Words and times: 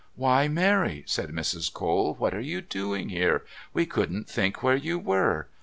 "Why, 0.15 0.47
Mary!" 0.47 1.03
said 1.05 1.29
Mrs. 1.29 1.71
Cole. 1.71 2.15
"What 2.17 2.33
are 2.33 2.39
you 2.41 2.59
doing 2.61 3.09
here? 3.09 3.45
We 3.71 3.85
couldn't 3.85 4.27
think 4.27 4.63
where 4.63 4.75
you 4.75 4.97
were. 4.97 5.47